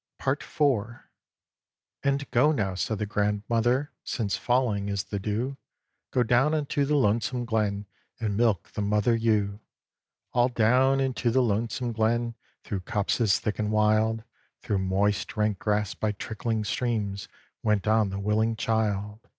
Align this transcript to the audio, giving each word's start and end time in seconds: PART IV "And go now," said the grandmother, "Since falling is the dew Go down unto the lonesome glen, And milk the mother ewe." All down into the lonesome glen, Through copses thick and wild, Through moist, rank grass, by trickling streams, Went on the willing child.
PART 0.17 0.41
IV 0.41 0.95
"And 2.01 2.31
go 2.31 2.51
now," 2.51 2.73
said 2.73 2.97
the 2.97 3.05
grandmother, 3.05 3.91
"Since 4.03 4.35
falling 4.35 4.89
is 4.89 5.03
the 5.03 5.19
dew 5.19 5.57
Go 6.09 6.23
down 6.23 6.55
unto 6.55 6.85
the 6.85 6.95
lonesome 6.95 7.45
glen, 7.45 7.85
And 8.19 8.35
milk 8.35 8.71
the 8.71 8.81
mother 8.81 9.15
ewe." 9.15 9.59
All 10.33 10.49
down 10.49 10.99
into 11.01 11.29
the 11.29 11.43
lonesome 11.43 11.91
glen, 11.91 12.33
Through 12.63 12.79
copses 12.79 13.39
thick 13.39 13.59
and 13.59 13.71
wild, 13.71 14.23
Through 14.63 14.79
moist, 14.79 15.37
rank 15.37 15.59
grass, 15.59 15.93
by 15.93 16.13
trickling 16.13 16.63
streams, 16.63 17.27
Went 17.61 17.85
on 17.87 18.09
the 18.09 18.17
willing 18.19 18.55
child. 18.55 19.19